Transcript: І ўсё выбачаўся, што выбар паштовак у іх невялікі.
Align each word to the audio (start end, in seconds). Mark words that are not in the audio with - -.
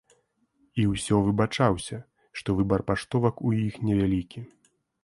І 0.83 0.85
ўсё 0.93 1.19
выбачаўся, 1.27 2.01
што 2.41 2.49
выбар 2.61 2.79
паштовак 2.89 3.35
у 3.51 3.57
іх 3.67 3.81
невялікі. 3.89 4.49